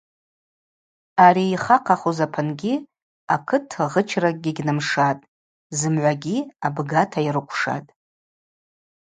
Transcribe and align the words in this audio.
Ари 1.25 1.45
йхахъахуз 1.53 2.17
апынгьи 2.25 2.75
акыт 3.35 3.67
гъычракӏгьи 3.91 4.55
гьнымшатӏ, 4.57 5.27
зымгӏвагьи 5.77 6.37
абгата 6.65 7.19
йрыквшатӏ. 7.27 7.89